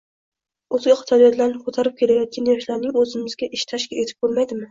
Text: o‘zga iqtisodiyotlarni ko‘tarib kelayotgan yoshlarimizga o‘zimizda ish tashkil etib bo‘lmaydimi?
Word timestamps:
o‘zga 0.77 0.93
iqtisodiyotlarni 0.93 1.59
ko‘tarib 1.67 1.99
kelayotgan 2.01 2.49
yoshlarimizga 2.53 3.03
o‘zimizda 3.05 3.51
ish 3.59 3.69
tashkil 3.73 4.01
etib 4.07 4.23
bo‘lmaydimi? 4.27 4.59